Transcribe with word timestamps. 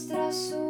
mostra 0.00 0.32
sua. 0.32 0.69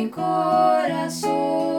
mi 0.00 0.08
corazón, 0.08 1.69